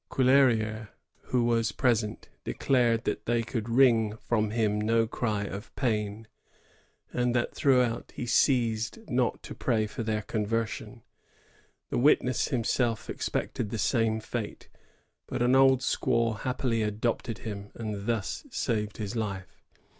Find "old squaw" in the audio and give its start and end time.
15.55-16.39